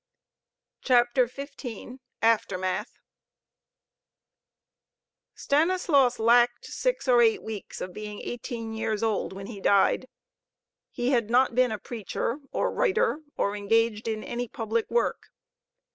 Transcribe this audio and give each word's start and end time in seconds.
CHAPTER 0.81 1.27
XV 1.27 1.99
AFTERMATH 2.23 2.89
Stanislaus 5.35 6.17
lacked 6.17 6.65
six 6.65 7.07
or 7.07 7.21
eight 7.21 7.43
weeks 7.43 7.81
of 7.81 7.93
being 7.93 8.19
eighteen 8.19 8.73
years 8.73 9.03
old 9.03 9.31
when 9.31 9.45
he 9.45 9.61
died. 9.61 10.07
He 10.89 11.11
had 11.11 11.29
not 11.29 11.53
been 11.53 11.71
a 11.71 11.77
preacher 11.77 12.39
or 12.51 12.71
writer 12.73 13.19
or 13.37 13.55
engaged 13.55 14.07
in 14.07 14.23
any 14.23 14.47
public 14.47 14.89
work. 14.89 15.27